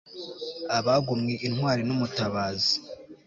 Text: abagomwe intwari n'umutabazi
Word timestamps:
abagomwe 0.77 1.33
intwari 1.47 1.81
n'umutabazi 1.87 2.75